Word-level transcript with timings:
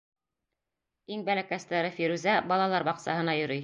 Иң 1.17 1.23
бәләкәстәре 1.29 1.95
Фирүзә 2.01 2.39
балалар 2.53 2.93
баҡсаһына 2.93 3.43
йөрөй. 3.43 3.59